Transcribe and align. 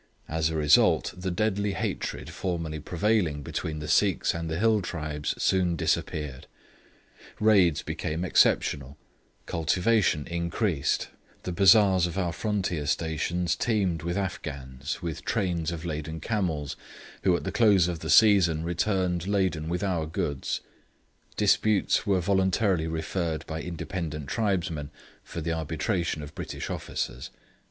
As 0.27 0.49
a 0.49 0.55
result, 0.55 1.13
the 1.15 1.29
deadly 1.29 1.73
hatred 1.73 2.31
formerly 2.31 2.79
prevailing 2.79 3.43
between 3.43 3.77
the 3.77 3.87
Sikhs 3.87 4.33
and 4.33 4.49
the 4.49 4.57
hill 4.57 4.81
tribes 4.81 5.35
soon 5.37 5.75
disappeared; 5.75 6.47
raids 7.39 7.83
became 7.83 8.25
exceptional; 8.25 8.97
cultivation 9.45 10.25
increased; 10.25 11.09
the 11.43 11.51
bazaars 11.51 12.07
of 12.07 12.17
our 12.17 12.33
frontier 12.33 12.87
stations 12.87 13.55
teemed 13.55 14.01
with 14.01 14.17
Afghans, 14.17 15.03
with 15.03 15.23
trains 15.23 15.69
of 15.71 15.85
laden 15.85 16.19
camels, 16.19 16.75
who 17.21 17.35
at 17.37 17.43
the 17.43 17.51
close 17.51 17.87
of 17.87 17.99
the 17.99 18.09
season 18.09 18.63
returned 18.63 19.27
laden 19.27 19.69
with 19.69 19.83
our 19.83 20.07
goods. 20.07 20.61
Disputes 21.37 22.07
were 22.07 22.21
voluntarily 22.21 22.87
referred 22.87 23.45
by 23.45 23.61
independent 23.61 24.27
tribesmen 24.29 24.89
for 25.23 25.41
the 25.41 25.53
arbitration 25.53 26.23
of 26.23 26.33
British 26.33 26.71
officers. 26.71 27.29